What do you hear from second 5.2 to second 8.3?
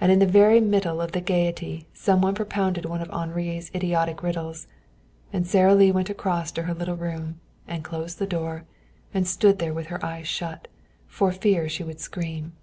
and Sara Lee went across to her little room and closed the